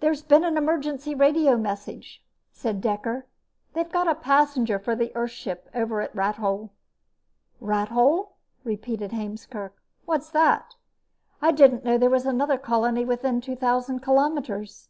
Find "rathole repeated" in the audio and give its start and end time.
7.60-9.10